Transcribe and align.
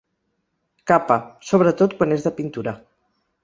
Capa, 0.93 1.19
sobretot 1.51 1.95
quan 2.01 2.19
és 2.19 2.29
de 2.29 2.35
pintura. 2.41 2.79